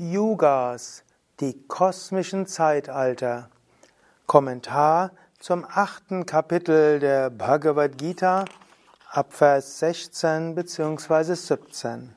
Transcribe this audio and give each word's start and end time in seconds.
Yugas, 0.00 1.04
die 1.40 1.52
kosmischen 1.68 2.46
Zeitalter. 2.46 3.50
Kommentar 4.26 5.10
zum 5.38 5.66
achten 5.68 6.24
Kapitel 6.24 7.00
der 7.00 7.28
Bhagavad 7.28 7.98
Gita, 7.98 8.46
Abvers 9.10 9.78
16 9.80 10.54
bzw. 10.54 11.34
17. 11.34 12.16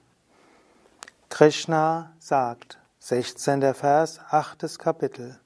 Krishna 1.27 2.13
sagt, 2.19 2.79
16. 2.99 3.73
Vers, 3.73 4.21
8. 4.29 4.79
Kapitel. 4.79 5.37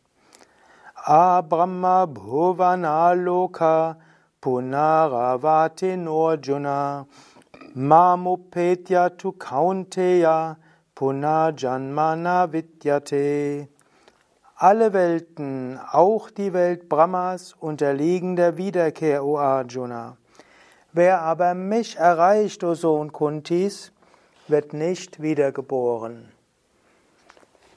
Abrahma 0.94 2.06
Bhuvana 2.06 3.14
Loka 3.14 3.98
Punaravati 4.40 5.98
Norjuna 5.98 7.08
Mamupetya 7.74 9.18
tu 9.18 9.32
Kaunteya 9.32 10.58
Punajanmana 10.98 12.52
Vidyate. 12.52 13.68
Alle 14.56 14.94
Welten, 14.94 15.80
auch 15.92 16.32
die 16.32 16.54
Welt 16.54 16.90
Brahmas, 16.90 17.54
unterliegen 17.54 18.36
der 18.36 18.58
Wiederkehr, 18.58 19.24
O 19.24 19.38
Arjuna. 19.38 20.18
Wer 20.94 21.22
aber 21.22 21.54
mich 21.54 21.98
erreicht, 21.98 22.64
O 22.64 22.74
Sohn 22.74 23.12
Kuntis, 23.12 23.92
wird 24.48 24.74
nicht 24.74 25.22
wiedergeboren. 25.22 26.32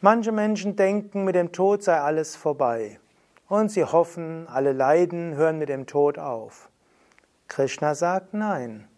Manche 0.01 0.33
Menschen 0.33 0.77
denken, 0.77 1.25
mit 1.25 1.35
dem 1.35 1.53
Tod 1.53 1.83
sei 1.83 2.01
alles 2.01 2.37
vorbei. 2.37 3.01
Und 3.49 3.71
sie 3.71 3.85
hoffen, 3.85 4.47
alle 4.49 4.73
Leiden 4.73 5.35
hören 5.35 5.59
mit 5.59 5.69
dem 5.69 5.87
Tod 5.87 6.19
auf. 6.19 6.71
Krishna 7.49 7.95
sagt 7.95 8.33
nein. 8.33 8.89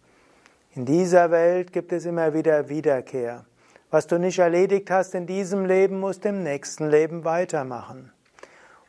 In 0.75 0.85
dieser 0.85 1.29
Welt 1.29 1.73
gibt 1.73 1.91
es 1.91 2.05
immer 2.05 2.33
wieder 2.33 2.69
Wiederkehr. 2.69 3.43
Was 3.93 4.07
du 4.07 4.17
nicht 4.17 4.39
erledigt 4.39 4.89
hast 4.89 5.13
in 5.13 5.27
diesem 5.27 5.65
Leben, 5.65 5.99
musst 5.99 6.25
im 6.25 6.41
nächsten 6.41 6.89
Leben 6.89 7.25
weitermachen. 7.25 8.11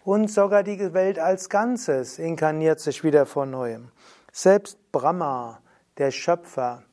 Und 0.03 0.31
sogar 0.31 0.63
die 0.63 0.95
Welt 0.95 1.19
als 1.19 1.51
Ganzes 1.51 2.19
inkarniert 2.19 2.81
sich 2.81 3.05
wieder 3.05 3.27
von 3.27 3.51
neuem. 3.51 3.91
Selbst 4.33 4.79
Brahma, 4.93 5.61
der 5.99 6.11
Schöpfer, 6.11 6.85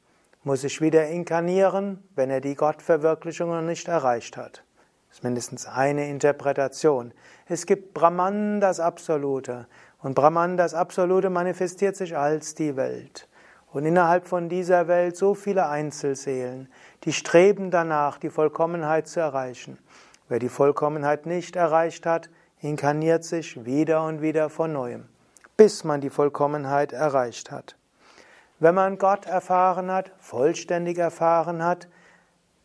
muss 0.43 0.59
sich 0.59 0.81
wieder 0.81 1.07
inkarnieren, 1.07 2.03
wenn 2.13 2.29
er 2.29 2.41
die 2.41 2.55
Gottverwirklichung 2.55 3.49
noch 3.49 3.61
nicht 3.61 3.87
erreicht 3.87 4.35
hat. 4.35 4.65
Das 5.07 5.19
ist 5.19 5.23
mindestens 5.23 5.65
eine 5.65 6.09
Interpretation. 6.09 7.13
Es 7.47 7.65
gibt 7.65 7.93
Brahman, 7.93 8.59
das 8.59 8.81
Absolute. 8.81 9.67
Und 10.01 10.15
Brahman, 10.15 10.57
das 10.57 10.73
Absolute, 10.73 11.29
manifestiert 11.29 11.95
sich 11.95 12.17
als 12.17 12.55
die 12.55 12.75
Welt. 12.75 13.29
Und 13.71 13.85
innerhalb 13.85 14.27
von 14.27 14.49
dieser 14.49 14.87
Welt 14.87 15.15
so 15.15 15.33
viele 15.33 15.69
Einzelseelen, 15.69 16.71
die 17.03 17.13
streben 17.13 17.71
danach, 17.71 18.17
die 18.17 18.29
Vollkommenheit 18.29 19.07
zu 19.07 19.19
erreichen. 19.19 19.77
Wer 20.27 20.39
die 20.39 20.49
Vollkommenheit 20.49 21.25
nicht 21.25 21.55
erreicht 21.55 22.05
hat, 22.05 22.29
inkarniert 22.59 23.23
sich 23.23 23.65
wieder 23.65 24.03
und 24.03 24.21
wieder 24.21 24.49
von 24.49 24.73
neuem, 24.73 25.05
bis 25.57 25.83
man 25.83 26.01
die 26.01 26.09
Vollkommenheit 26.09 26.91
erreicht 26.91 27.49
hat. 27.49 27.75
Wenn 28.59 28.75
man 28.75 28.97
Gott 28.97 29.25
erfahren 29.25 29.89
hat, 29.89 30.11
vollständig 30.19 30.97
erfahren 30.97 31.63
hat, 31.63 31.87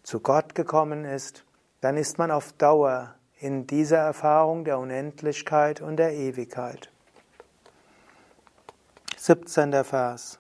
zu 0.03 0.21
Gott 0.21 0.55
gekommen 0.55 1.05
ist, 1.05 1.45
dann 1.81 1.97
ist 1.97 2.19
man 2.19 2.31
auf 2.31 2.53
Dauer 2.53 3.15
in 3.39 3.67
dieser 3.67 3.99
Erfahrung 3.99 4.65
der 4.65 4.79
Unendlichkeit 4.79 5.81
und 5.81 5.97
der 5.97 6.13
Ewigkeit. 6.15 6.91
17. 9.17 9.73
Vers. 9.85 10.39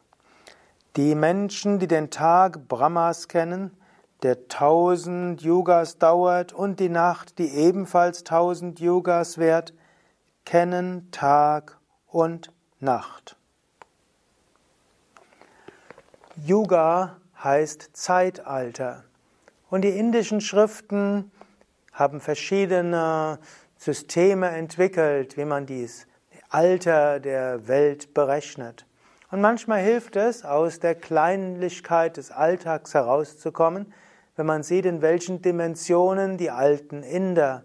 Die 0.96 1.14
Menschen, 1.14 1.78
die 1.78 1.88
den 1.88 2.10
Tag 2.10 2.68
Brahmas 2.68 3.28
kennen, 3.28 3.76
der 4.22 4.48
tausend 4.48 5.42
Yugas 5.42 5.98
dauert 5.98 6.54
und 6.54 6.80
die 6.80 6.88
Nacht, 6.88 7.38
die 7.38 7.50
ebenfalls 7.50 8.24
tausend 8.24 8.80
Yugas 8.80 9.36
währt, 9.36 9.74
kennen 10.46 11.10
Tag 11.10 11.78
und 12.06 12.50
Nacht. 12.80 13.36
Yuga 16.36 17.18
heißt 17.44 17.90
Zeitalter. 17.92 19.04
Und 19.68 19.82
die 19.82 19.98
indischen 19.98 20.40
Schriften 20.40 21.30
haben 21.92 22.20
verschiedene 22.20 23.38
Systeme 23.76 24.48
entwickelt, 24.48 25.36
wie 25.36 25.44
man 25.44 25.66
dies 25.66 26.06
Alter 26.48 27.20
der 27.20 27.68
Welt 27.68 28.14
berechnet. 28.14 28.86
Und 29.30 29.40
manchmal 29.40 29.80
hilft 29.80 30.16
es, 30.16 30.44
aus 30.44 30.78
der 30.78 30.94
Kleinlichkeit 30.94 32.16
des 32.16 32.30
Alltags 32.30 32.94
herauszukommen, 32.94 33.92
wenn 34.36 34.46
man 34.46 34.62
sieht, 34.62 34.86
in 34.86 35.02
welchen 35.02 35.42
Dimensionen 35.42 36.36
die 36.36 36.50
alten 36.50 37.02
Inder 37.02 37.64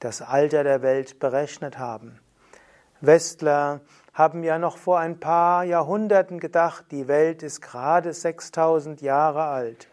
das 0.00 0.22
Alter 0.22 0.64
der 0.64 0.82
Welt 0.82 1.18
berechnet 1.18 1.78
haben. 1.78 2.18
Westler 3.00 3.80
haben 4.12 4.42
ja 4.42 4.58
noch 4.58 4.76
vor 4.78 4.98
ein 4.98 5.20
paar 5.20 5.62
Jahrhunderten 5.62 6.40
gedacht, 6.40 6.86
die 6.90 7.06
Welt 7.06 7.44
ist 7.44 7.60
gerade 7.60 8.12
6000 8.12 9.00
Jahre 9.00 9.44
alt. 9.44 9.88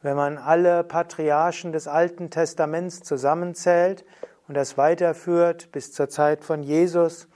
Wenn 0.00 0.16
man 0.16 0.38
alle 0.38 0.84
Patriarchen 0.84 1.72
des 1.72 1.88
Alten 1.88 2.30
Testaments 2.30 3.02
zusammenzählt 3.02 4.04
und 4.48 4.54
das 4.54 4.78
weiterführt 4.78 5.70
bis 5.72 5.92
zur 5.92 6.08
Zeit 6.08 6.44
von 6.44 6.62
Jesus, 6.62 7.28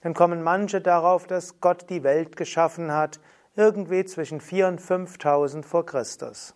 dann 0.00 0.14
kommen 0.14 0.42
manche 0.42 0.80
darauf, 0.80 1.26
dass 1.26 1.60
Gott 1.60 1.90
die 1.90 2.02
Welt 2.02 2.36
geschaffen 2.36 2.92
hat, 2.92 3.20
irgendwie 3.56 4.04
zwischen 4.04 4.40
4.000 4.40 4.68
und 4.68 4.80
5.000 4.80 5.64
vor 5.64 5.84
Christus. 5.84 6.54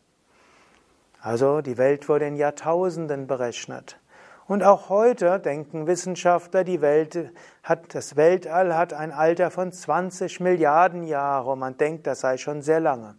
Also 1.21 1.61
die 1.61 1.79
Welt 1.79 2.09
wurde 2.09 2.27
in 2.27 2.37
Jahrtausenden 2.37 3.27
berechnet. 3.27 3.99
Und 4.47 4.63
auch 4.63 4.89
heute 4.89 5.39
denken 5.39 5.87
Wissenschaftler, 5.87 6.65
die 6.65 6.81
Welt 6.81 7.33
hat, 7.63 7.95
das 7.95 8.17
Weltall 8.17 8.77
hat 8.77 8.93
ein 8.93 9.13
Alter 9.13 9.51
von 9.51 9.73
20 9.73 10.41
Milliarden 10.41 11.05
Jahre 11.05 11.51
und 11.53 11.61
man 11.61 11.77
denkt, 11.77 12.07
das 12.07 12.21
sei 12.21 12.37
schon 12.37 12.61
sehr 12.61 12.81
lange. 12.81 13.15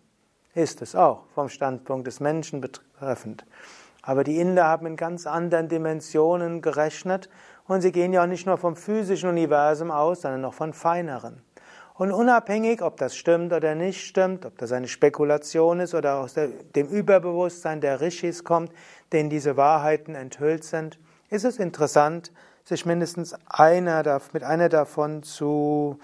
Ist 0.54 0.82
es 0.82 0.96
auch 0.96 1.26
vom 1.34 1.50
Standpunkt 1.50 2.08
des 2.08 2.20
Menschen 2.20 2.62
betreffend. 2.62 3.46
Aber 4.02 4.26
die 4.26 4.38
Inder 4.38 4.68
haben 4.68 4.86
in 4.86 4.98
ganz 4.98 5.26
anderen 5.26 5.70
Dimensionen 5.70 6.62
gerechnet 6.62 7.30
und 7.68 7.82
sie 7.82 7.92
gehen 7.92 8.14
ja 8.14 8.24
auch 8.24 8.28
nicht 8.28 8.46
nur 8.46 8.58
vom 8.58 8.76
physischen 8.76 9.30
Universum 9.30 9.92
aus, 9.92 10.22
sondern 10.22 10.42
noch 10.42 10.54
von 10.54 10.74
feineren. 10.74 11.42
Und 11.96 12.12
unabhängig, 12.12 12.82
ob 12.82 12.98
das 12.98 13.16
stimmt 13.16 13.54
oder 13.54 13.76
nicht 13.76 14.04
stimmt, 14.04 14.46
ob 14.46 14.58
das 14.58 14.72
eine 14.72 14.88
Spekulation 14.88 15.80
ist 15.80 15.94
oder 15.94 16.16
aus 16.18 16.34
dem 16.34 16.88
Überbewusstsein 16.88 17.82
der 17.82 18.02
Rishis 18.02 18.44
kommt, 18.44 18.72
denen 19.12 19.30
diese 19.30 19.58
Wahrheiten 19.58 20.16
enthüllt 20.16 20.64
sind, 20.64 20.98
ist 21.30 21.46
es 21.46 21.60
interessant, 21.60 22.32
sich 22.64 22.86
mindestens 22.86 23.36
einer, 23.48 24.22
mit 24.32 24.44
einer 24.44 24.70
davon 24.70 25.22
zu 25.22 26.00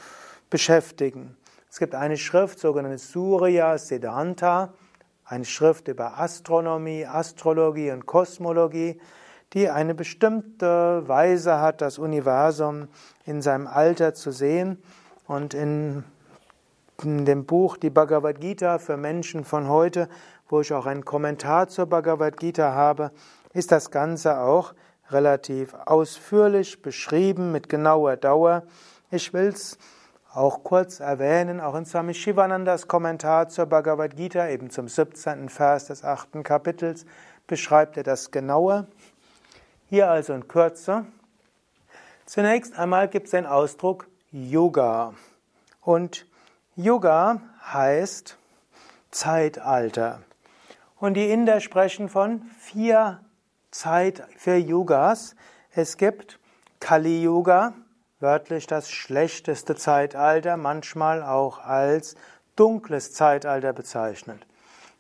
beschäftigen. 0.50 1.36
Es 1.72 1.80
gibt 1.80 1.96
eine 1.96 2.18
Schrift, 2.18 2.60
sogenannte 2.60 2.98
Surya 2.98 3.78
Siddhanta, 3.78 4.74
eine 5.26 5.46
Schrift 5.46 5.88
über 5.88 6.20
Astronomie, 6.20 7.06
Astrologie 7.06 7.92
und 7.92 8.06
Kosmologie, 8.06 9.00
die 9.54 9.70
eine 9.70 9.96
bestimmte 9.96 11.08
Weise 11.08 11.60
hat, 11.60 11.82
das 11.82 11.98
Universum 11.98 12.88
in 13.26 13.42
seinem 13.42 13.68
Alter 13.68 14.14
zu 14.14 14.32
sehen. 14.32 14.82
Und 15.28 15.54
in, 15.54 16.04
in 17.04 17.26
dem 17.26 17.46
Buch 17.46 17.78
Die 17.78 17.90
Bhagavad 17.90 18.40
Gita 18.42 18.78
für 18.78 18.98
Menschen 18.98 19.44
von 19.44 19.68
heute, 19.68 20.10
wo 20.48 20.62
ich 20.62 20.74
auch 20.74 20.86
einen 20.86 21.06
Kommentar 21.06 21.68
zur 21.68 21.88
Bhagavad 21.88 22.38
Gita 22.38 22.74
habe, 22.74 23.12
ist 23.54 23.72
das 23.72 23.92
Ganze 23.92 24.40
auch 24.40 24.74
relativ 25.10 25.74
ausführlich 25.86 26.82
beschrieben 26.82 27.52
mit 27.52 27.70
genauer 27.70 28.18
Dauer. 28.18 28.64
Ich 29.12 29.34
will 29.34 29.48
es 29.48 29.78
auch 30.32 30.64
kurz 30.64 31.00
erwähnen, 31.00 31.60
auch 31.60 31.74
in 31.76 31.86
Swami 31.86 32.14
Shivanandas 32.14 32.88
Kommentar 32.88 33.50
zur 33.50 33.66
Bhagavad 33.66 34.16
Gita, 34.16 34.48
eben 34.48 34.70
zum 34.70 34.88
17. 34.88 35.50
Vers 35.50 35.88
des 35.88 36.04
8. 36.04 36.44
Kapitels, 36.44 37.06
beschreibt 37.48 37.98
er 37.98 38.04
das 38.04 38.30
genauer. 38.30 38.88
Hier 39.90 40.08
also 40.08 40.34
in 40.34 40.48
Kürze. 40.48 41.08
Zunächst 42.28 42.78
einmal 42.78 43.08
gibt 43.08 43.26
es 43.26 43.32
den 43.32 43.48
Ausdruck 43.48 44.08
Yoga. 44.32 45.16
Und 45.82 46.28
Yoga 46.76 47.42
heißt 47.74 48.38
Zeitalter. 49.10 50.22
Und 51.00 51.16
die 51.16 51.32
Inder 51.32 51.60
sprechen 51.60 52.08
von 52.08 52.44
vier 52.60 53.22
Zeit 53.72 54.28
für 54.38 54.58
Yugas. 54.58 55.36
Es 55.72 55.98
gibt 55.98 56.38
Kali 56.80 57.24
Yuga, 57.24 57.74
wörtlich 58.20 58.68
das 58.68 58.92
schlechteste 58.92 59.76
Zeitalter, 59.76 60.56
manchmal 60.56 61.24
auch 61.24 61.58
als 61.58 62.14
dunkles 62.56 63.12
Zeitalter 63.14 63.74
bezeichnet. 63.74 64.46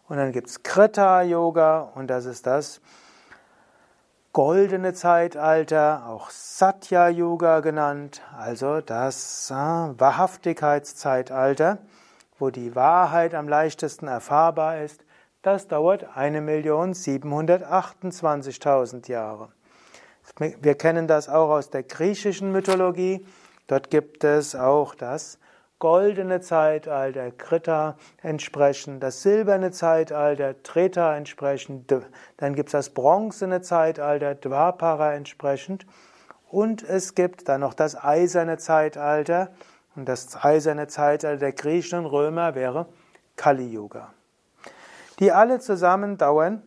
Und 0.08 0.18
dann 0.18 0.32
gibt 0.32 0.50
es 0.50 0.62
Krita-Yoga 0.62 1.94
und 1.96 2.06
das 2.08 2.26
ist 2.26 2.46
das 2.46 2.80
goldene 4.34 4.94
Zeitalter, 4.94 6.06
auch 6.08 6.30
Satya-Yoga 6.30 7.62
genannt, 7.62 8.22
also 8.38 8.82
das 8.82 9.50
äh, 9.52 9.56
Wahrhaftigkeitszeitalter, 9.56 11.80
wo 12.42 12.50
die 12.50 12.76
Wahrheit 12.76 13.34
am 13.36 13.48
leichtesten 13.48 14.08
erfahrbar 14.08 14.82
ist. 14.82 15.06
Das 15.44 15.68
dauert 15.68 16.18
1.728.000 16.18 19.10
Jahre. 19.10 19.50
Wir 20.38 20.76
kennen 20.76 21.08
das 21.08 21.30
auch 21.30 21.50
aus 21.50 21.70
der 21.70 21.84
griechischen 21.84 22.52
Mythologie. 22.52 23.26
Dort 23.68 23.90
gibt 23.90 24.24
es 24.24 24.56
auch 24.56 24.96
das 24.96 25.40
goldene 25.80 26.42
Zeitalter, 26.42 27.32
Krita 27.32 27.96
entsprechend, 28.22 29.02
das 29.02 29.24
silberne 29.24 29.72
Zeitalter, 29.72 30.62
Treta 30.62 31.18
entsprechend, 31.18 31.92
dann 32.38 32.54
gibt 32.54 32.70
es 32.70 32.74
das 32.74 32.92
bronzene 32.92 33.62
Zeitalter, 33.62 34.36
Dwapara 34.36 35.16
entsprechend 35.16 35.88
und 36.50 36.84
es 36.84 37.16
gibt 37.16 37.50
dann 37.50 37.62
noch 37.62 37.74
das 37.74 37.96
eiserne 37.96 38.60
Zeitalter 38.60 39.50
und 39.96 40.08
das 40.08 40.44
eiserne 40.44 40.88
Zeitalter 40.88 41.38
der 41.38 41.52
Griechen 41.52 42.00
und 42.00 42.06
Römer 42.06 42.56
wäre 42.56 42.88
Kali 43.36 43.68
Yuga 43.68 44.14
die 45.22 45.32
alle 45.32 45.60
zusammen 45.60 46.18
dauern 46.18 46.64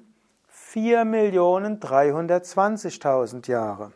4.320.000 0.72 3.50
Jahre. 3.50 3.92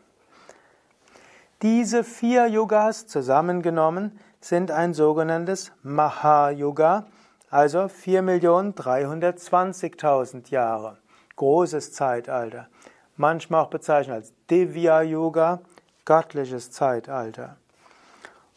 Diese 1.61 2.03
vier 2.03 2.47
Yugas 2.47 3.07
zusammengenommen 3.07 4.19
sind 4.41 4.71
ein 4.71 4.93
sogenanntes 4.93 5.71
Maha-Yuga, 5.81 7.05
also 7.49 7.83
4.320.000 7.83 10.51
Jahre. 10.51 10.97
Großes 11.37 11.93
Zeitalter. 11.93 12.67
Manchmal 13.15 13.63
auch 13.63 13.69
bezeichnet 13.69 14.17
als 14.17 14.33
Divya-Yuga, 14.49 15.61
göttliches 16.03 16.71
Zeitalter. 16.71 17.55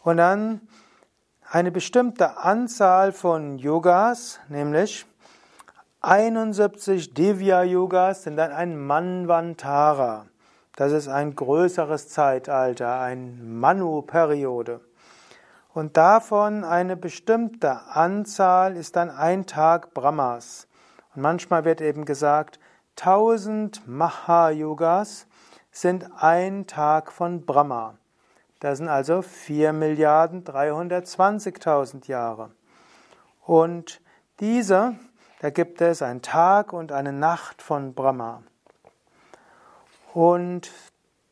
Und 0.02 0.16
dann 0.16 0.60
eine 1.50 1.70
bestimmte 1.70 2.38
Anzahl 2.38 3.12
von 3.12 3.58
Yugas, 3.58 4.40
nämlich 4.48 5.06
71 6.00 7.14
Divya-Yugas 7.14 8.24
sind 8.24 8.36
dann 8.36 8.50
ein 8.50 8.76
Manvantara. 8.76 10.26
Das 10.74 10.90
ist 10.90 11.06
ein 11.06 11.36
größeres 11.36 12.08
Zeitalter, 12.08 12.98
eine 12.98 13.30
Manu-Periode. 13.42 14.80
Und 15.72 15.96
davon 15.96 16.64
eine 16.64 16.96
bestimmte 16.96 17.82
Anzahl 17.86 18.76
ist 18.76 18.96
dann 18.96 19.10
ein 19.10 19.46
Tag 19.46 19.94
Brahmas. 19.94 20.66
Und 21.14 21.22
manchmal 21.22 21.64
wird 21.64 21.80
eben 21.80 22.04
gesagt, 22.04 22.58
1000 22.98 23.86
Mahayugas 23.86 25.26
sind 25.70 26.10
ein 26.16 26.66
Tag 26.66 27.12
von 27.12 27.46
Brahma. 27.46 27.94
Das 28.62 28.78
sind 28.78 28.88
also 28.88 29.22
4 29.22 29.72
Milliarden 29.72 30.44
320.000 30.44 32.06
Jahre. 32.06 32.50
Und 33.44 34.00
diese 34.40 34.94
da 35.42 35.50
gibt 35.50 35.80
es 35.80 36.02
einen 36.02 36.22
Tag 36.22 36.72
und 36.72 36.92
eine 36.92 37.12
Nacht 37.12 37.62
von 37.62 37.94
Brahma. 37.94 38.44
Und 40.14 40.70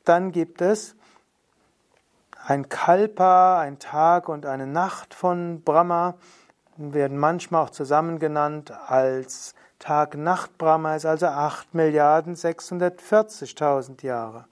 dann 0.04 0.32
gibt 0.32 0.60
es 0.60 0.96
ein 2.44 2.68
Kalpa, 2.68 3.60
ein 3.60 3.78
Tag 3.78 4.28
und 4.28 4.46
eine 4.46 4.66
Nacht 4.66 5.14
von 5.14 5.62
Brahma, 5.62 6.14
werden 6.76 7.18
manchmal 7.18 7.62
auch 7.62 7.70
zusammen 7.70 8.18
genannt 8.18 8.72
als 8.88 9.54
Tag-Nacht 9.78 10.58
Brahma, 10.58 10.96
ist 10.96 11.06
also 11.06 11.26
8 11.26 11.72
Milliarden 11.74 12.34
640.000 12.34 14.04
Jahre. 14.04 14.46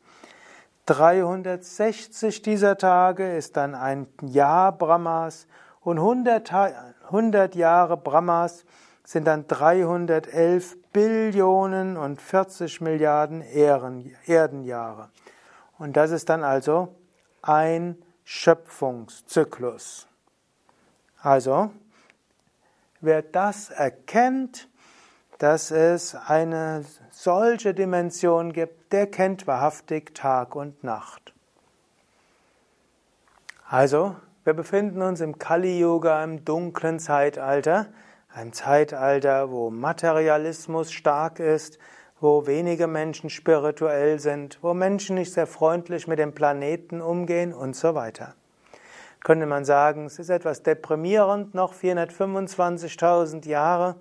360 0.88 2.40
dieser 2.40 2.78
Tage 2.78 3.36
ist 3.36 3.58
dann 3.58 3.74
ein 3.74 4.06
Jahr 4.22 4.72
Brahmas 4.72 5.46
und 5.80 5.98
100, 5.98 6.50
100 7.04 7.54
Jahre 7.54 7.98
Brahmas 7.98 8.64
sind 9.04 9.26
dann 9.26 9.46
311 9.46 10.78
Billionen 10.90 11.98
und 11.98 12.22
40 12.22 12.80
Milliarden 12.80 13.42
Erdenjahre. 13.42 15.10
Und 15.76 15.98
das 15.98 16.10
ist 16.10 16.30
dann 16.30 16.42
also 16.42 16.96
ein 17.42 18.02
Schöpfungszyklus. 18.24 20.06
Also, 21.20 21.70
wer 23.02 23.20
das 23.20 23.68
erkennt, 23.68 24.70
dass 25.38 25.70
es 25.70 26.14
eine 26.14 26.84
solche 27.10 27.72
Dimension 27.72 28.52
gibt, 28.52 28.92
der 28.92 29.06
kennt 29.06 29.46
wahrhaftig 29.46 30.14
Tag 30.14 30.56
und 30.56 30.82
Nacht. 30.82 31.32
Also, 33.68 34.16
wir 34.44 34.54
befinden 34.54 35.02
uns 35.02 35.20
im 35.20 35.38
Kali-Yoga, 35.38 36.24
im 36.24 36.44
dunklen 36.44 36.98
Zeitalter. 36.98 37.86
Ein 38.32 38.52
Zeitalter, 38.52 39.50
wo 39.50 39.70
Materialismus 39.70 40.90
stark 40.90 41.38
ist, 41.38 41.78
wo 42.20 42.46
wenige 42.46 42.86
Menschen 42.86 43.30
spirituell 43.30 44.18
sind, 44.18 44.58
wo 44.62 44.74
Menschen 44.74 45.16
nicht 45.16 45.32
sehr 45.32 45.46
freundlich 45.46 46.08
mit 46.08 46.18
dem 46.18 46.34
Planeten 46.34 47.00
umgehen 47.00 47.52
und 47.52 47.76
so 47.76 47.94
weiter. 47.94 48.34
Könnte 49.22 49.46
man 49.46 49.64
sagen, 49.64 50.06
es 50.06 50.18
ist 50.18 50.30
etwas 50.30 50.62
deprimierend, 50.62 51.54
noch 51.54 51.74
425.000 51.74 53.46
Jahre, 53.46 53.96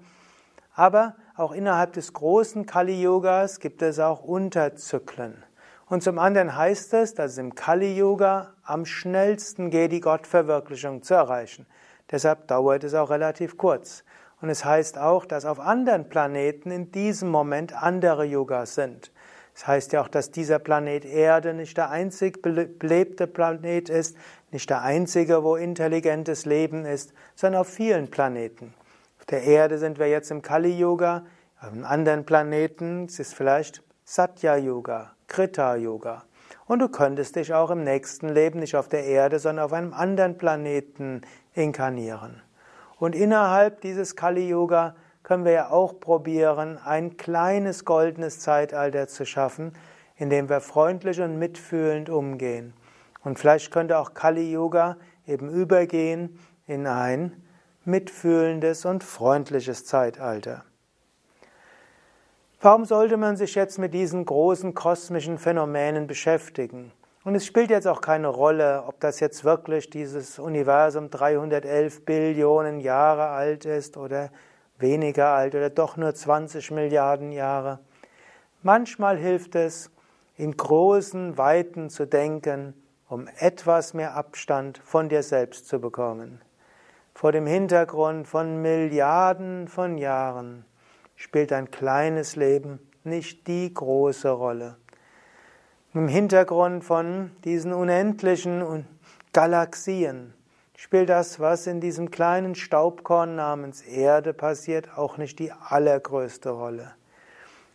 aber 0.73 1.15
auch 1.37 1.51
innerhalb 1.51 1.93
des 1.93 2.13
großen 2.13 2.65
Kali-Yogas 2.65 3.59
gibt 3.59 3.83
es 3.83 3.99
auch 3.99 4.23
Unterzyklen. 4.23 5.43
Und 5.85 6.01
zum 6.01 6.17
anderen 6.17 6.55
heißt 6.55 6.93
es, 6.95 7.13
dass 7.13 7.33
es 7.33 7.37
im 7.37 7.53
Kali-Yoga 7.53 8.55
am 8.63 8.85
schnellsten 8.85 9.69
geht, 9.69 9.91
die 9.91 10.01
Gottverwirklichung 10.01 11.03
zu 11.03 11.13
erreichen. 11.13 11.67
Deshalb 12.09 12.47
dauert 12.47 12.83
es 12.83 12.95
auch 12.95 13.11
relativ 13.11 13.55
kurz. 13.57 14.03
Und 14.41 14.49
es 14.49 14.65
heißt 14.65 14.97
auch, 14.97 15.25
dass 15.25 15.45
auf 15.45 15.59
anderen 15.59 16.09
Planeten 16.09 16.71
in 16.71 16.91
diesem 16.91 17.29
Moment 17.29 17.81
andere 17.81 18.25
Yogas 18.25 18.75
sind. 18.75 19.11
Es 19.53 19.61
das 19.61 19.67
heißt 19.67 19.93
ja 19.93 20.01
auch, 20.01 20.07
dass 20.07 20.31
dieser 20.31 20.59
Planet 20.59 21.05
Erde 21.05 21.53
nicht 21.53 21.77
der 21.77 21.89
einzig 21.89 22.41
belebte 22.41 23.27
Planet 23.27 23.89
ist, 23.89 24.17
nicht 24.51 24.69
der 24.69 24.81
einzige, 24.81 25.43
wo 25.43 25.55
intelligentes 25.55 26.45
Leben 26.45 26.85
ist, 26.85 27.13
sondern 27.35 27.61
auf 27.61 27.67
vielen 27.67 28.09
Planeten. 28.09 28.73
Der 29.29 29.43
Erde 29.43 29.77
sind 29.77 29.99
wir 29.99 30.07
jetzt 30.07 30.31
im 30.31 30.41
Kali-Yoga, 30.41 31.25
auf 31.59 31.73
anderen 31.83 32.25
Planeten 32.25 33.07
ist 33.07 33.19
es 33.19 33.33
vielleicht 33.33 33.83
Satya-Yoga, 34.05 35.15
Krita-Yoga. 35.27 36.23
Und 36.65 36.79
du 36.79 36.87
könntest 36.87 37.35
dich 37.35 37.53
auch 37.53 37.69
im 37.69 37.83
nächsten 37.83 38.29
Leben 38.29 38.59
nicht 38.59 38.77
auf 38.77 38.87
der 38.87 39.03
Erde, 39.03 39.39
sondern 39.39 39.65
auf 39.65 39.73
einem 39.73 39.93
anderen 39.93 40.37
Planeten 40.37 41.23
inkarnieren. 41.53 42.41
Und 42.99 43.15
innerhalb 43.15 43.81
dieses 43.81 44.15
Kali-Yoga 44.15 44.95
können 45.23 45.43
wir 45.43 45.51
ja 45.51 45.69
auch 45.71 45.99
probieren, 45.99 46.77
ein 46.77 47.17
kleines 47.17 47.83
goldenes 47.83 48.39
Zeitalter 48.39 49.09
zu 49.09 49.25
schaffen, 49.25 49.73
in 50.15 50.29
dem 50.29 50.47
wir 50.47 50.61
freundlich 50.61 51.19
und 51.19 51.37
mitfühlend 51.37 52.09
umgehen. 52.09 52.73
Und 53.25 53.39
vielleicht 53.39 53.71
könnte 53.71 53.97
auch 53.97 54.13
Kali-Yoga 54.13 54.95
eben 55.25 55.49
übergehen 55.49 56.39
in 56.65 56.87
ein 56.87 57.43
mitfühlendes 57.87 58.85
und 58.85 59.03
freundliches 59.03 59.85
Zeitalter. 59.85 60.63
Warum 62.59 62.85
sollte 62.85 63.17
man 63.17 63.37
sich 63.37 63.55
jetzt 63.55 63.77
mit 63.77 63.93
diesen 63.93 64.25
großen 64.25 64.73
kosmischen 64.73 65.37
Phänomenen 65.37 66.07
beschäftigen? 66.07 66.91
Und 67.23 67.35
es 67.35 67.45
spielt 67.45 67.69
jetzt 67.69 67.87
auch 67.87 68.01
keine 68.01 68.29
Rolle, 68.29 68.83
ob 68.87 68.99
das 68.99 69.19
jetzt 69.19 69.43
wirklich 69.43 69.89
dieses 69.89 70.39
Universum 70.39 71.09
311 71.09 72.05
Billionen 72.05 72.79
Jahre 72.79 73.27
alt 73.27 73.65
ist 73.65 73.97
oder 73.97 74.31
weniger 74.79 75.29
alt 75.29 75.53
oder 75.53 75.69
doch 75.69 75.97
nur 75.97 76.15
20 76.15 76.71
Milliarden 76.71 77.31
Jahre. 77.31 77.79
Manchmal 78.63 79.17
hilft 79.17 79.55
es, 79.55 79.91
in 80.35 80.55
großen 80.55 81.37
Weiten 81.37 81.89
zu 81.89 82.05
denken, 82.05 82.73
um 83.09 83.27
etwas 83.39 83.93
mehr 83.93 84.15
Abstand 84.15 84.77
von 84.83 85.09
dir 85.09 85.23
selbst 85.23 85.67
zu 85.67 85.79
bekommen. 85.79 86.41
Vor 87.17 87.31
dem 87.31 87.47
Hintergrund 87.47 88.27
von 88.27 88.61
Milliarden 88.61 89.67
von 89.67 89.97
Jahren 89.97 90.65
spielt 91.15 91.51
ein 91.51 91.71
kleines 91.71 92.35
Leben 92.35 92.79
nicht 93.03 93.47
die 93.47 93.73
große 93.73 94.29
Rolle. 94.29 94.77
Im 95.95 96.09
Hintergrund 96.09 96.85
von 96.85 97.31
diesen 97.43 97.73
unendlichen 97.73 98.85
Galaxien 99.33 100.35
spielt 100.75 101.09
das, 101.09 101.39
was 101.39 101.65
in 101.65 101.81
diesem 101.81 102.11
kleinen 102.11 102.53
Staubkorn 102.53 103.33
namens 103.33 103.81
Erde 103.81 104.31
passiert, 104.31 104.95
auch 104.95 105.17
nicht 105.17 105.39
die 105.39 105.51
allergrößte 105.51 106.51
Rolle. 106.51 106.93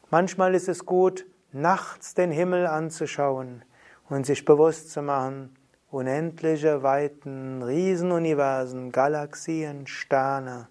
Manchmal 0.09 0.55
ist 0.55 0.69
es 0.69 0.87
gut, 0.87 1.27
nachts 1.51 2.15
den 2.15 2.31
Himmel 2.31 2.69
anzuschauen 2.69 3.65
und 4.09 4.25
sich 4.25 4.45
bewusst 4.45 4.93
zu 4.93 5.03
machen, 5.03 5.57
unendliche 5.93 6.83
Weiten, 6.83 7.63
Riesenuniversen, 7.63 8.91
Galaxien, 8.93 9.87
Sterne. 9.87 10.67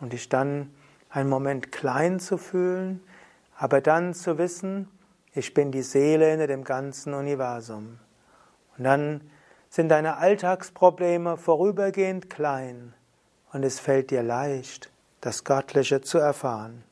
Und 0.00 0.12
dich 0.12 0.28
dann 0.28 0.74
einen 1.08 1.28
Moment 1.28 1.70
klein 1.70 2.18
zu 2.18 2.38
fühlen, 2.38 3.02
aber 3.56 3.80
dann 3.80 4.14
zu 4.14 4.36
wissen, 4.36 4.88
ich 5.32 5.54
bin 5.54 5.70
die 5.70 5.82
Seele 5.82 6.34
in 6.34 6.46
dem 6.46 6.64
ganzen 6.64 7.14
Universum. 7.14 8.00
Und 8.76 8.84
dann 8.84 9.20
sind 9.70 9.88
deine 9.88 10.16
Alltagsprobleme 10.16 11.36
vorübergehend 11.36 12.28
klein 12.28 12.94
und 13.52 13.62
es 13.62 13.78
fällt 13.78 14.10
dir 14.10 14.22
leicht, 14.22 14.90
das 15.20 15.44
Göttliche 15.44 16.00
zu 16.00 16.18
erfahren. 16.18 16.82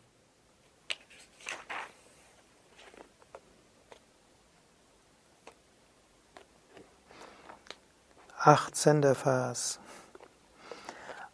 18. 8.42 9.02
Vers. 9.14 9.80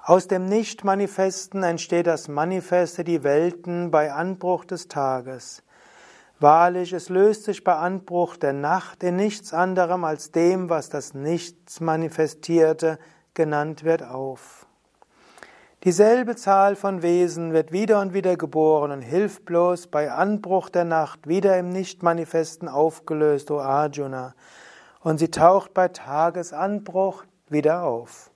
Aus 0.02 0.26
dem 0.26 0.46
Nicht-Manifesten 0.46 1.62
entsteht 1.62 2.08
das 2.08 2.26
Manifeste, 2.26 3.04
die 3.04 3.22
Welten 3.22 3.92
bei 3.92 4.12
Anbruch 4.12 4.64
des 4.64 4.88
Tages. 4.88 5.62
Wahrlich, 6.40 6.92
es 6.92 7.08
löst 7.08 7.44
sich 7.44 7.62
bei 7.62 7.76
Anbruch 7.76 8.36
der 8.36 8.54
Nacht 8.54 9.04
in 9.04 9.14
nichts 9.14 9.54
anderem 9.54 10.02
als 10.02 10.32
dem, 10.32 10.68
was 10.68 10.88
das 10.88 11.14
Nichts 11.14 11.78
manifestierte 11.78 12.98
genannt 13.34 13.84
wird, 13.84 14.02
auf. 14.02 14.66
Dieselbe 15.84 16.34
Zahl 16.34 16.75
von 16.75 17.02
Wesen 17.02 17.52
wird 17.52 17.70
wieder 17.70 18.00
und 18.00 18.14
wieder 18.14 18.36
geboren 18.36 18.90
und 18.90 19.02
hilft 19.02 19.44
bloß 19.44 19.86
bei 19.86 20.10
Anbruch 20.10 20.70
der 20.70 20.84
Nacht 20.84 21.28
wieder 21.28 21.56
im 21.56 21.68
Nicht-Manifesten 21.68 22.68
aufgelöst, 22.68 23.52
o 23.52 23.60
Arjuna 23.60 24.34
und 25.06 25.18
sie 25.18 25.30
taucht 25.30 25.72
bei 25.72 25.86
Tagesanbruch 25.86 27.22
wieder 27.48 27.84
auf. 27.84 28.32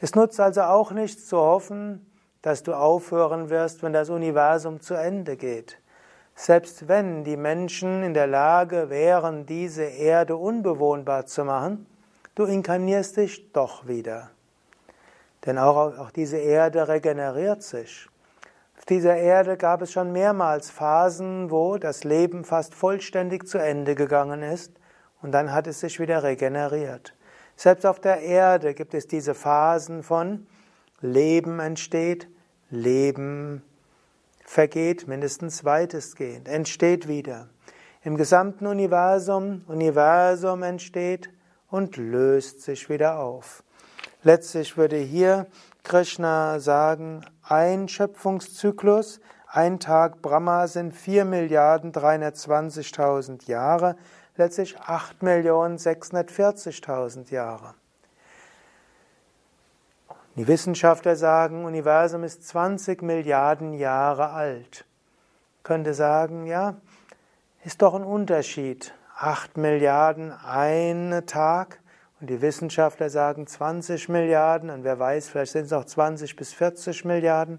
Es 0.00 0.16
nutzt 0.16 0.40
also 0.40 0.62
auch 0.62 0.90
nichts 0.90 1.28
zu 1.28 1.38
hoffen, 1.38 2.04
dass 2.42 2.64
du 2.64 2.74
aufhören 2.74 3.48
wirst, 3.48 3.84
wenn 3.84 3.92
das 3.92 4.10
Universum 4.10 4.80
zu 4.80 4.94
Ende 4.94 5.36
geht. 5.36 5.78
Selbst 6.34 6.88
wenn 6.88 7.22
die 7.22 7.36
Menschen 7.36 8.02
in 8.02 8.12
der 8.12 8.26
Lage 8.26 8.90
wären, 8.90 9.46
diese 9.46 9.84
Erde 9.84 10.36
unbewohnbar 10.36 11.26
zu 11.26 11.44
machen, 11.44 11.86
du 12.34 12.42
inkarnierst 12.42 13.18
dich 13.18 13.52
doch 13.52 13.86
wieder. 13.86 14.30
Denn 15.46 15.58
auch, 15.58 15.96
auch 15.96 16.10
diese 16.10 16.38
Erde 16.38 16.88
regeneriert 16.88 17.62
sich. 17.62 18.08
Auf 18.76 18.84
dieser 18.84 19.16
Erde 19.16 19.56
gab 19.56 19.80
es 19.80 19.92
schon 19.92 20.10
mehrmals 20.10 20.72
Phasen, 20.72 21.52
wo 21.52 21.78
das 21.78 22.02
Leben 22.02 22.44
fast 22.44 22.74
vollständig 22.74 23.46
zu 23.46 23.58
Ende 23.58 23.94
gegangen 23.94 24.42
ist 24.42 24.72
und 25.22 25.32
dann 25.32 25.52
hat 25.52 25.66
es 25.66 25.80
sich 25.80 26.00
wieder 26.00 26.22
regeneriert. 26.22 27.14
Selbst 27.56 27.86
auf 27.86 28.00
der 28.00 28.20
Erde 28.20 28.74
gibt 28.74 28.94
es 28.94 29.06
diese 29.06 29.34
Phasen 29.34 30.02
von 30.02 30.46
Leben 31.00 31.60
entsteht, 31.60 32.28
Leben 32.70 33.62
vergeht, 34.44 35.08
mindestens 35.08 35.64
weitestgehend, 35.64 36.48
entsteht 36.48 37.08
wieder. 37.08 37.48
Im 38.02 38.16
gesamten 38.16 38.66
Universum, 38.66 39.62
Universum 39.66 40.62
entsteht 40.62 41.30
und 41.68 41.96
löst 41.96 42.62
sich 42.62 42.88
wieder 42.88 43.18
auf. 43.18 43.62
Letztlich 44.22 44.76
würde 44.76 44.96
hier 44.96 45.46
Krishna 45.82 46.60
sagen, 46.60 47.24
ein 47.42 47.88
Schöpfungszyklus, 47.88 49.20
ein 49.46 49.80
Tag 49.80 50.20
Brahma 50.22 50.66
sind 50.66 50.94
4 50.94 51.24
Milliarden 51.24 51.92
320.000 51.92 53.48
Jahre, 53.48 53.96
letztlich 54.38 54.78
8.640.000 54.78 57.30
Jahre. 57.30 57.74
Die 60.36 60.46
Wissenschaftler 60.46 61.16
sagen, 61.16 61.64
Universum 61.64 62.22
ist 62.22 62.46
20 62.46 63.02
Milliarden 63.02 63.72
Jahre 63.72 64.30
alt. 64.30 64.84
Könnte 65.64 65.94
sagen, 65.94 66.46
ja, 66.46 66.76
ist 67.64 67.82
doch 67.82 67.94
ein 67.94 68.04
Unterschied. 68.04 68.94
8 69.16 69.56
Milliarden 69.56 70.30
ein 70.30 71.24
Tag 71.26 71.80
und 72.20 72.30
die 72.30 72.40
Wissenschaftler 72.40 73.10
sagen 73.10 73.48
20 73.48 74.08
Milliarden 74.08 74.70
und 74.70 74.84
wer 74.84 75.00
weiß, 75.00 75.28
vielleicht 75.28 75.52
sind 75.52 75.64
es 75.64 75.72
auch 75.72 75.84
20 75.84 76.36
bis 76.36 76.52
40 76.52 77.04
Milliarden. 77.04 77.58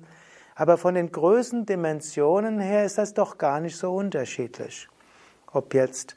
Aber 0.56 0.78
von 0.78 0.96
den 0.96 1.12
Größendimensionen 1.12 2.60
her 2.60 2.86
ist 2.86 2.98
das 2.98 3.14
doch 3.14 3.38
gar 3.38 3.60
nicht 3.60 3.76
so 3.78 3.94
unterschiedlich. 3.94 4.88
Ob 5.52 5.74
jetzt 5.74 6.16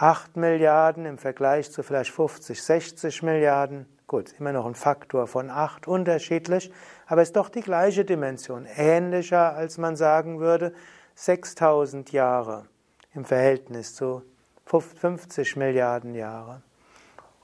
8 0.00 0.38
Milliarden 0.38 1.04
im 1.04 1.18
Vergleich 1.18 1.70
zu 1.70 1.82
vielleicht 1.82 2.10
50, 2.10 2.62
60 2.62 3.22
Milliarden. 3.22 3.84
Gut, 4.06 4.32
immer 4.38 4.52
noch 4.52 4.64
ein 4.64 4.74
Faktor 4.74 5.26
von 5.26 5.50
8 5.50 5.86
unterschiedlich, 5.86 6.72
aber 7.06 7.20
ist 7.20 7.36
doch 7.36 7.50
die 7.50 7.60
gleiche 7.60 8.06
Dimension. 8.06 8.66
Ähnlicher, 8.76 9.54
als 9.54 9.76
man 9.76 9.96
sagen 9.96 10.40
würde, 10.40 10.72
6000 11.16 12.12
Jahre 12.12 12.64
im 13.12 13.26
Verhältnis 13.26 13.94
zu 13.94 14.22
50 14.64 15.56
Milliarden 15.56 16.14
Jahre. 16.14 16.62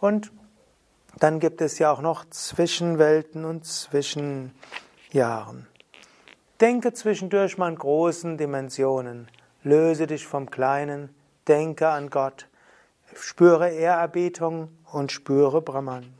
Und 0.00 0.32
dann 1.18 1.40
gibt 1.40 1.60
es 1.60 1.78
ja 1.78 1.92
auch 1.92 2.00
noch 2.00 2.24
Zwischenwelten 2.30 3.44
und 3.44 3.66
Zwischenjahren. 3.66 5.66
Denke 6.62 6.94
zwischendurch 6.94 7.58
mal 7.58 7.68
in 7.68 7.76
großen 7.76 8.38
Dimensionen. 8.38 9.28
Löse 9.62 10.06
dich 10.06 10.26
vom 10.26 10.48
Kleinen, 10.48 11.14
denke 11.48 11.88
an 11.88 12.10
Gott, 12.10 12.48
spüre 13.14 13.70
Ehrerbietung 13.70 14.76
und 14.92 15.12
spüre 15.12 15.62
Brahman. 15.62 16.12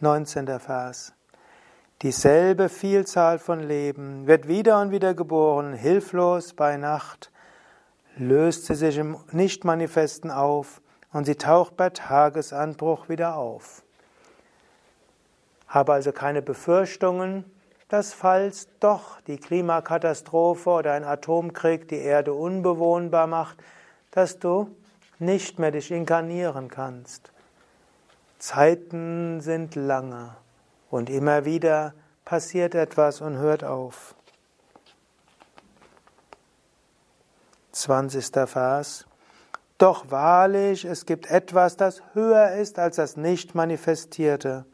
19. 0.00 0.58
Vers. 0.58 1.12
Dieselbe 2.02 2.68
Vielzahl 2.68 3.38
von 3.38 3.60
Leben 3.60 4.26
wird 4.26 4.48
wieder 4.48 4.80
und 4.80 4.90
wieder 4.90 5.14
geboren, 5.14 5.74
hilflos 5.74 6.54
bei 6.54 6.76
Nacht, 6.78 7.30
löst 8.16 8.66
sie 8.66 8.74
sich 8.74 8.96
im 8.96 9.18
Nichtmanifesten 9.32 10.30
auf 10.30 10.80
und 11.12 11.26
sie 11.26 11.36
taucht 11.36 11.76
bei 11.76 11.90
Tagesanbruch 11.90 13.08
wieder 13.08 13.36
auf. 13.36 13.82
Habe 15.68 15.92
also 15.92 16.12
keine 16.12 16.42
Befürchtungen, 16.42 17.44
dass 17.88 18.14
falls 18.14 18.68
doch 18.80 19.20
die 19.22 19.36
Klimakatastrophe 19.36 20.70
oder 20.70 20.92
ein 20.92 21.04
Atomkrieg 21.04 21.86
die 21.88 21.98
Erde 21.98 22.32
unbewohnbar 22.32 23.26
macht, 23.26 23.58
dass 24.10 24.38
du 24.38 24.74
nicht 25.18 25.58
mehr 25.58 25.70
dich 25.70 25.90
inkarnieren 25.90 26.68
kannst. 26.68 27.30
Zeiten 28.38 29.40
sind 29.40 29.74
lange 29.74 30.34
und 30.90 31.10
immer 31.10 31.44
wieder 31.44 31.94
passiert 32.24 32.74
etwas 32.74 33.20
und 33.20 33.36
hört 33.36 33.64
auf. 33.64 34.14
20. 37.72 38.48
Vers. 38.48 39.06
Doch 39.78 40.10
wahrlich, 40.10 40.84
es 40.84 41.06
gibt 41.06 41.30
etwas, 41.30 41.76
das 41.76 42.02
höher 42.12 42.52
ist 42.52 42.78
als 42.78 42.96
das 42.96 43.16
nicht 43.16 43.54
manifestierte. 43.54 44.66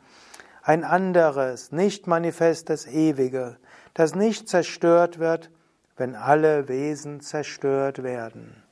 Ein 0.62 0.82
anderes, 0.82 1.70
nicht 1.70 2.06
manifestes 2.06 2.86
Ewige, 2.86 3.56
das 3.94 4.14
nicht 4.14 4.48
zerstört 4.48 5.18
wird, 5.18 5.50
wenn 5.96 6.16
alle 6.16 6.68
Wesen 6.68 7.20
zerstört 7.20 8.02
werden. 8.02 8.65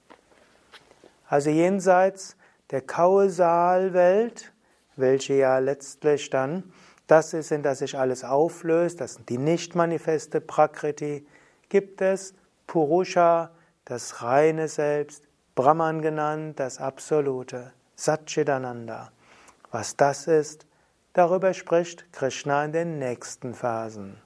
Also 1.27 1.51
jenseits 1.51 2.37
der 2.71 2.83
Kausalwelt, 2.83 4.53
welche 4.97 5.35
ja 5.35 5.59
letztlich 5.59 6.31
dann 6.31 6.73
das 7.07 7.35
ist, 7.35 7.53
in 7.53 7.63
das 7.63 7.81
sich 7.81 7.99
alles 7.99 8.25
auflöst, 8.25 9.01
das 9.01 9.15
sind 9.15 9.29
die 9.29 9.39
nicht 9.39 9.75
manifeste 9.75 10.41
Prakriti, 10.41 11.27
gibt 11.69 12.01
es 12.01 12.35
Purusha, 12.67 13.51
das 13.85 14.23
reine 14.23 14.69
Selbst, 14.69 15.29
Brahman 15.55 16.01
genannt, 16.01 16.59
das 16.59 16.79
Absolute, 16.79 17.73
Satchidananda. 17.95 19.13
Was 19.71 19.97
das 19.97 20.27
ist, 20.27 20.67
darüber 21.13 21.53
spricht 21.53 22.11
Krishna 22.13 22.65
in 22.65 22.73
den 22.73 22.99
nächsten 22.99 23.55
Phasen. 23.55 24.17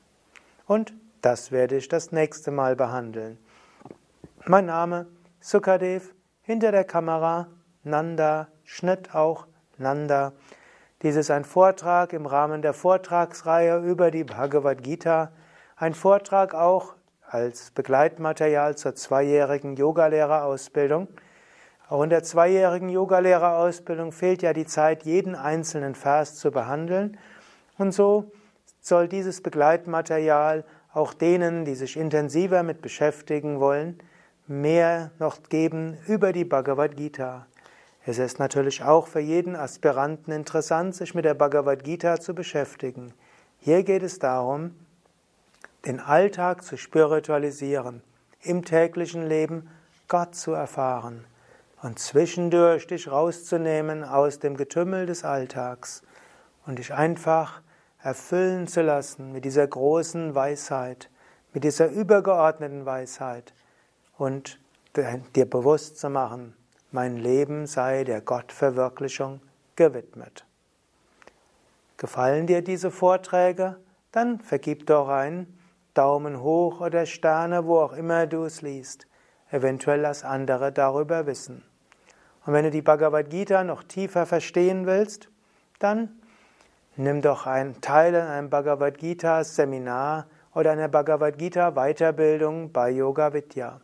Und 0.67 0.95
das 1.21 1.50
werde 1.50 1.76
ich 1.76 1.88
das 1.88 2.12
nächste 2.12 2.50
Mal 2.52 2.76
behandeln. 2.76 3.38
Mein 4.47 4.67
Name 4.67 5.07
Sukadev 5.40 6.14
hinter 6.49 6.73
der 6.73 6.85
Kamera 6.85 7.49
Nanda, 7.85 8.49
Schnitt 8.64 9.14
auch 9.14 9.47
Nanda. 9.76 10.33
Dies 11.02 11.14
ist 11.14 11.31
ein 11.31 11.45
Vortrag 11.45 12.14
im 12.14 12.25
Rahmen 12.25 12.62
der 12.62 12.73
Vortragsreihe 12.73 13.81
über 13.81 14.11
die 14.11 14.25
Bhagavad 14.25 14.83
Gita, 14.83 15.31
ein 15.76 15.93
Vortrag 15.93 16.55
auch 16.55 16.95
als 17.21 17.71
Begleitmaterial 17.73 18.78
zur 18.78 18.95
zweijährigen 18.95 19.76
Yogalehrerausbildung. 19.76 21.09
Auch 21.90 22.02
in 22.02 22.09
der 22.09 22.23
zweijährigen 22.23 22.88
Yogalehrerausbildung 22.88 24.12
fehlt 24.12 24.40
ja 24.40 24.55
die 24.55 24.64
Zeit, 24.64 25.02
jeden 25.02 25.35
einzelnen 25.35 25.95
Vers 25.95 26.37
zu 26.37 26.50
behandeln. 26.50 27.19
Und 27.76 27.93
so 27.93 28.33
soll 28.81 29.07
dieses 29.07 29.43
Begleitmaterial 29.43 30.64
auch 30.95 31.12
denen, 31.12 31.67
die 31.67 31.75
sich 31.75 31.99
intensiver 31.99 32.62
mit 32.62 32.81
beschäftigen 32.81 33.61
wollen, 33.61 34.00
mehr 34.49 35.11
noch 35.19 35.43
geben 35.49 35.99
über 36.07 36.33
die 36.33 36.45
Bhagavad 36.45 36.97
Gita. 36.97 37.47
Es 38.07 38.19
ist 38.19 38.38
natürlich 38.38 38.83
auch 38.83 39.07
für 39.07 39.21
jeden 39.21 39.55
Aspiranten 39.55 40.33
interessant, 40.33 40.95
sich 40.95 41.14
mit 41.14 41.26
der 41.26 41.35
Bhagavad 41.35 41.85
Gita 41.85 42.19
zu 42.19 42.35
beschäftigen. 42.35 43.12
Hier 43.59 43.83
geht 43.83 44.02
es 44.02 44.19
darum, 44.19 44.75
den 45.85 46.00
Alltag 46.00 46.64
zu 46.64 46.76
spiritualisieren, 46.76 48.02
im 48.40 48.64
täglichen 48.64 49.26
Leben 49.26 49.69
Gott 50.09 50.35
zu 50.35 50.52
erfahren 50.52 51.25
und 51.83 51.99
zwischendurch 51.99 52.87
dich 52.87 53.11
rauszunehmen 53.11 54.05
aus 54.05 54.38
dem 54.38 54.57
Getümmel 54.57 55.07
des 55.07 55.25
Alltags 55.25 56.02
und 56.67 56.78
dich 56.78 56.95
einfach 56.95 57.61
erfüllen 58.02 58.67
zu 58.67 58.81
lassen 58.81 59.33
mit 59.33 59.45
dieser 59.45 59.67
großen 59.67 60.35
Weisheit, 60.35 61.11
mit 61.52 61.64
dieser 61.64 61.88
übergeordneten 61.88 62.87
Weisheit 62.87 63.52
und 64.19 64.59
dir 65.35 65.49
bewusst 65.49 65.99
zu 65.99 66.11
machen, 66.11 66.55
mein 66.91 67.17
Leben 67.17 67.67
sei 67.67 68.05
der 68.05 68.21
Gottverwirklichung 68.21 69.41
gewidmet. 69.77 70.45
Gefallen 71.97 72.47
dir 72.47 72.63
diese 72.63 72.91
Vorträge? 72.91 73.77
Dann 74.13 74.41
vergib 74.41 74.87
doch 74.87 75.09
einen 75.09 75.59
Daumen 75.95 76.43
hoch 76.43 76.81
oder 76.81 77.07
Sterne, 77.07 77.67
wo 77.67 77.79
auch 77.79 77.93
immer 77.93 78.27
du 78.27 78.45
es 78.45 78.63
liest. 78.63 79.07
Eventuell 79.51 80.01
lass 80.01 80.25
andere 80.25 80.73
darüber 80.73 81.27
wissen. 81.27 81.65
Und 82.45 82.53
wenn 82.53 82.65
du 82.65 82.71
die 82.71 82.83
Bhagavad 82.83 83.31
Gita 83.31 83.65
noch 83.65 83.83
tiefer 83.83 84.27
verstehen 84.27 84.87
willst, 84.87 85.29
dann 85.79 86.21
nimm 86.97 87.21
doch 87.21 87.47
einen 87.47 87.81
Teil 87.81 88.15
an 88.15 88.29
einem 88.29 88.51
Bhagavad 88.51 88.99
Gita 88.99 89.45
Seminar 89.45 90.27
oder 90.55 90.73
einer 90.73 90.89
Bhagavad 90.89 91.39
Gita 91.39 91.73
Weiterbildung 91.73 92.73
bei 92.73 92.91
Yoga 92.91 93.33
Vidya. 93.33 93.81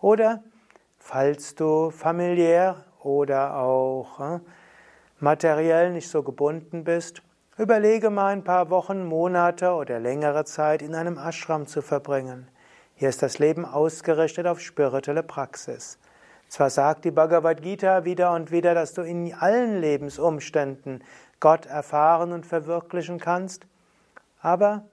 Oder 0.00 0.42
falls 0.98 1.54
du 1.54 1.90
familiär 1.90 2.84
oder 3.02 3.56
auch 3.56 4.20
äh, 4.20 4.40
materiell 5.20 5.92
nicht 5.92 6.08
so 6.08 6.22
gebunden 6.22 6.84
bist, 6.84 7.22
überlege 7.56 8.10
mal 8.10 8.32
ein 8.32 8.44
paar 8.44 8.68
Wochen, 8.70 9.06
Monate 9.06 9.72
oder 9.72 9.98
längere 9.98 10.44
Zeit 10.44 10.82
in 10.82 10.94
einem 10.94 11.16
Ashram 11.16 11.66
zu 11.66 11.80
verbringen. 11.80 12.48
Hier 12.94 13.08
ist 13.08 13.22
das 13.22 13.38
Leben 13.38 13.64
ausgerichtet 13.64 14.46
auf 14.46 14.60
spirituelle 14.60 15.22
Praxis. 15.22 15.98
Zwar 16.48 16.70
sagt 16.70 17.04
die 17.04 17.10
Bhagavad 17.10 17.62
Gita 17.62 18.04
wieder 18.04 18.32
und 18.32 18.50
wieder, 18.50 18.74
dass 18.74 18.94
du 18.94 19.02
in 19.02 19.34
allen 19.34 19.80
Lebensumständen 19.80 21.02
Gott 21.40 21.66
erfahren 21.66 22.32
und 22.32 22.46
verwirklichen 22.46 23.18
kannst, 23.18 23.66
aber 24.40 24.84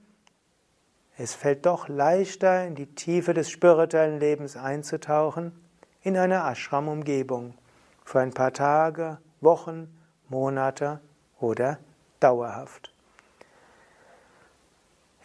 es 1.17 1.35
fällt 1.35 1.65
doch 1.65 1.87
leichter, 1.87 2.65
in 2.65 2.75
die 2.75 2.95
Tiefe 2.95 3.33
des 3.33 3.49
spirituellen 3.49 4.19
Lebens 4.19 4.57
einzutauchen, 4.57 5.51
in 6.01 6.17
einer 6.17 6.49
Ashram-Umgebung, 6.49 7.53
für 8.03 8.19
ein 8.19 8.33
paar 8.33 8.51
Tage, 8.51 9.19
Wochen, 9.39 9.95
Monate 10.27 10.99
oder 11.39 11.77
dauerhaft. 12.19 12.91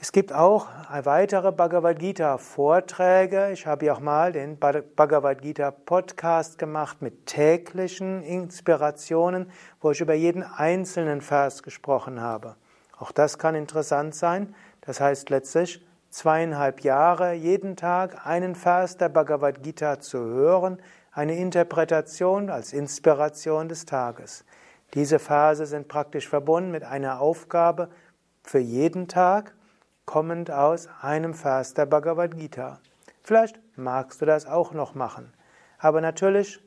Es 0.01 0.12
gibt 0.12 0.33
auch 0.33 0.68
weitere 1.03 1.51
Bhagavad 1.51 1.98
Gita 1.98 2.38
Vorträge. 2.38 3.51
Ich 3.51 3.66
habe 3.66 3.87
ja 3.87 3.94
auch 3.94 4.01
mal 4.01 4.31
den 4.31 4.57
Bhagavad 4.57 5.42
Gita 5.42 5.72
Podcast 5.72 6.57
gemacht 6.57 7.03
mit 7.03 7.27
täglichen 7.27 8.22
Inspirationen, 8.22 9.51
wo 9.81 9.90
ich 9.90 10.01
über 10.01 10.14
jeden 10.14 10.44
einzelnen 10.44 11.20
Vers 11.20 11.64
gesprochen 11.64 12.20
habe. 12.20 12.55
Auch 12.96 13.11
das 13.11 13.38
kann 13.38 13.57
interessant 13.57 14.14
sein. 14.14 14.55
Das 14.88 15.03
heißt 15.03 15.29
letztlich 15.29 15.87
zweieinhalb 16.09 16.81
Jahre 16.81 17.35
jeden 17.35 17.77
Tag 17.77 18.27
einen 18.27 18.55
Vers 18.55 18.96
der 18.96 19.11
Bhagavad 19.11 19.62
Gita 19.62 20.01
zu 20.01 20.18
hören, 20.18 20.81
eine 21.12 21.37
Interpretation 21.37 22.48
als 22.48 22.72
Inspiration 22.72 23.68
des 23.68 23.85
Tages. 23.85 24.46
Diese 24.94 25.18
Verse 25.18 25.66
sind 25.66 25.88
praktisch 25.88 26.27
verbunden 26.27 26.70
mit 26.70 26.85
einer 26.85 27.20
Aufgabe 27.20 27.90
für 28.42 28.61
jeden 28.61 29.09
Tag 29.09 29.55
kommend 30.07 30.51
aus 30.51 30.88
einem 31.03 31.35
Vers 31.35 31.74
der 31.74 31.85
Bhagavad 31.85 32.38
Gita. 32.38 32.81
Vielleicht 33.22 33.61
magst 33.77 34.22
du 34.22 34.24
das 34.24 34.46
auch 34.46 34.72
noch 34.72 34.94
machen. 34.94 35.35
Aber 35.79 36.01
natürlich, 36.01 36.61